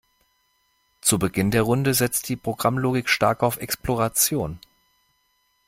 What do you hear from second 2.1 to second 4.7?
die Programmlogik stark auf Exploration.